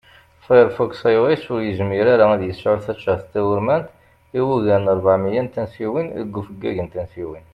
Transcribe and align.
Firefox 0.45 1.01
iOS 1.11 1.43
ur 1.53 1.61
yizmir 1.63 2.05
ara 2.13 2.25
ad 2.35 2.41
yesεu 2.43 2.77
taččart 2.85 3.25
tawurmant 3.33 3.87
i 4.39 4.39
ugar 4.53 4.79
n 4.81 4.93
rbeɛ 4.97 5.15
miyya 5.23 5.41
n 5.43 5.47
tansiwin 5.53 6.07
deg 6.17 6.37
ufeggag 6.39 6.77
n 6.85 6.91
tansiwin 6.93 7.45